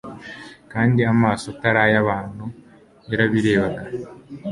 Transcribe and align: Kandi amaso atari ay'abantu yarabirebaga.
Kandi 0.71 0.99
amaso 1.13 1.45
atari 1.53 1.79
ay'abantu 1.87 2.45
yarabirebaga. 3.09 3.81